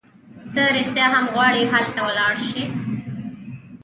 [0.53, 2.63] ته رېښتیا هم غواړي هلته ولاړه شې؟